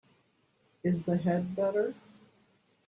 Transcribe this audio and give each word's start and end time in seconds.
Is 0.83 1.03
the 1.03 1.15
head 1.15 1.55
better? 1.55 1.93